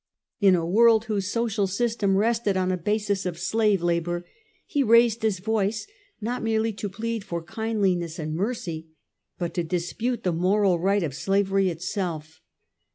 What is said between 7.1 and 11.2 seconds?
for kindliness and mercy, but to dispute the moral right of